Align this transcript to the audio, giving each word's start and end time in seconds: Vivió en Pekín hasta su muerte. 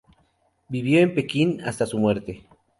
Vivió 0.67 0.99
en 0.99 1.13
Pekín 1.13 1.61
hasta 1.61 1.85
su 1.85 1.99
muerte. 1.99 2.43